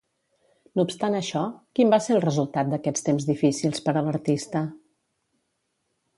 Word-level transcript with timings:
No 0.77 0.85
obstant 0.87 1.17
això, 1.17 1.43
quin 1.79 1.93
va 1.95 1.99
ser 2.05 2.15
el 2.15 2.23
resultat 2.23 2.73
d'aquests 2.73 3.07
temps 3.11 3.29
difícils 3.31 3.85
per 3.89 3.95
a 4.01 4.05
l'artista? 4.09 4.65